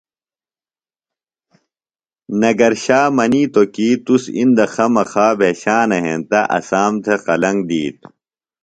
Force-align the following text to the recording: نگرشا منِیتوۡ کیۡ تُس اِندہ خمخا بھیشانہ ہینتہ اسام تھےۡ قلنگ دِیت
نگرشا 2.41 2.99
منِیتوۡ 3.15 3.67
کیۡ 3.73 3.95
تُس 4.05 4.23
اِندہ 4.37 4.65
خمخا 4.73 5.27
بھیشانہ 5.39 5.97
ہینتہ 6.05 6.39
اسام 6.57 6.93
تھےۡ 7.03 7.21
قلنگ 7.25 7.59
دِیت 7.67 7.97